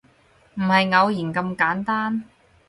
[0.55, 2.23] 唔係偶然咁簡單